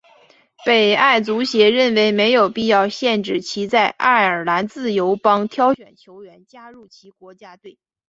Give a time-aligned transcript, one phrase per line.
[0.65, 7.77] 北爱足协认为没有必要限制其在爱尔兰自由邦挑选球员加入其国家队。